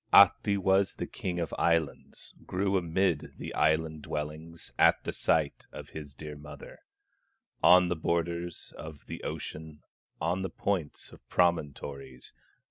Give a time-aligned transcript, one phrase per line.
[0.11, 5.89] Ahti was the king of islands, Grew amid the island dwellings, At the site of
[5.89, 6.79] his dear mother,
[7.61, 9.83] On the borders of the ocean,
[10.19, 12.33] On the points of promontories.